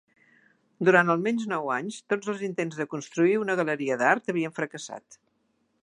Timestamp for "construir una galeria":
2.95-3.99